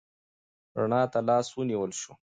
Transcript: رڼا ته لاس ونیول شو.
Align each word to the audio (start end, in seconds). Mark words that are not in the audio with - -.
رڼا 0.79 1.01
ته 1.11 1.19
لاس 1.27 1.47
ونیول 1.57 1.91
شو. 2.01 2.11